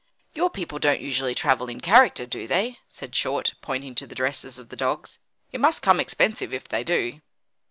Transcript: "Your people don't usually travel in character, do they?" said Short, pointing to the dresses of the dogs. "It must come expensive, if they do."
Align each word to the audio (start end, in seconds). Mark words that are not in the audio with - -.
"Your 0.33 0.49
people 0.49 0.79
don't 0.79 0.99
usually 0.99 1.35
travel 1.35 1.69
in 1.69 1.79
character, 1.79 2.25
do 2.25 2.47
they?" 2.47 2.79
said 2.89 3.15
Short, 3.15 3.53
pointing 3.61 3.93
to 3.93 4.07
the 4.07 4.15
dresses 4.15 4.57
of 4.57 4.69
the 4.69 4.75
dogs. 4.75 5.19
"It 5.51 5.61
must 5.61 5.83
come 5.83 5.99
expensive, 5.99 6.55
if 6.55 6.67
they 6.67 6.83
do." 6.83 7.21